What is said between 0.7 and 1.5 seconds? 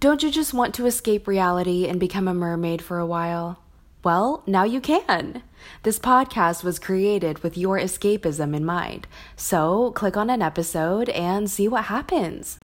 to escape